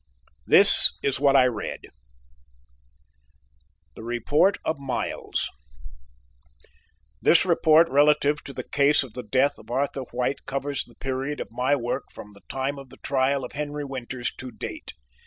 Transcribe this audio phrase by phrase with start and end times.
[0.47, 1.81] This is what I read:
[3.95, 5.47] THE REPORT OF MILES
[7.21, 11.39] "This report relative to the case of the death of Arthur White covers the period
[11.39, 14.93] of my work from the time of the trial of Henry Winters to date.